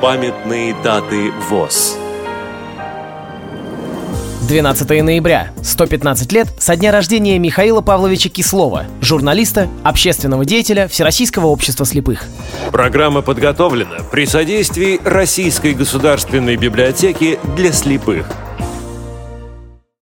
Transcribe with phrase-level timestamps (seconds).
[0.00, 1.96] Памятные даты ВОЗ.
[4.48, 5.50] 12 ноября.
[5.60, 12.26] 115 лет со дня рождения Михаила Павловича Кислова, журналиста, общественного деятеля Всероссийского общества слепых.
[12.70, 18.30] Программа подготовлена при содействии Российской государственной библиотеки для слепых–